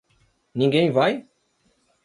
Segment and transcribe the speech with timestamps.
[0.55, 1.27] Ninguém vai?